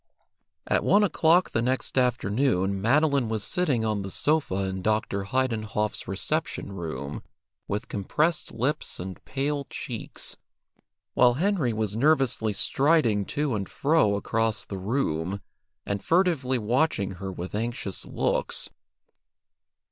[0.65, 5.25] At one o'clock the next afternoon Madeline was sitting on the sofa in Dr.
[5.25, 7.21] Heidenhoff's reception room
[7.67, 10.37] with compressed lips and pale cheeks,
[11.13, 15.39] while Henry was nervously striding to and fro across the room,
[15.85, 18.71] and furtively watching her with anxious looks.